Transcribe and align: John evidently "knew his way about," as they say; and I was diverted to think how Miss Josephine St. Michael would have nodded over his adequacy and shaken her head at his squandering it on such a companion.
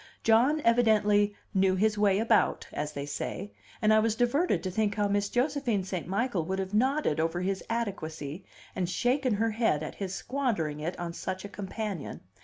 John 0.23 0.61
evidently 0.61 1.35
"knew 1.53 1.75
his 1.75 1.95
way 1.95 2.17
about," 2.17 2.67
as 2.73 2.93
they 2.93 3.05
say; 3.05 3.53
and 3.83 3.93
I 3.93 3.99
was 3.99 4.15
diverted 4.15 4.63
to 4.63 4.71
think 4.71 4.95
how 4.95 5.07
Miss 5.07 5.29
Josephine 5.29 5.83
St. 5.83 6.07
Michael 6.07 6.43
would 6.45 6.57
have 6.57 6.73
nodded 6.73 7.19
over 7.19 7.41
his 7.41 7.63
adequacy 7.69 8.43
and 8.75 8.89
shaken 8.89 9.35
her 9.35 9.51
head 9.51 9.83
at 9.83 9.93
his 9.93 10.15
squandering 10.15 10.79
it 10.79 10.97
on 10.99 11.13
such 11.13 11.45
a 11.45 11.49
companion. 11.49 12.21